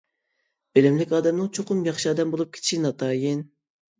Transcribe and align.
بىلىملىك 0.77 1.11
ئادەمنىڭ 1.17 1.51
چوقۇم 1.57 1.83
ياخشى 1.87 2.09
ئادەم 2.11 2.33
بولۇپ 2.37 2.57
كېتىشى 2.57 2.79
ناتايىن. 2.87 3.45